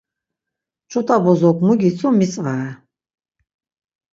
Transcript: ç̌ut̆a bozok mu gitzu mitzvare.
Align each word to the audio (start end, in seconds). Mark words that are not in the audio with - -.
ç̌ut̆a 0.89 1.15
bozok 1.23 1.57
mu 1.65 1.73
gitzu 1.81 2.07
mitzvare. 2.19 2.69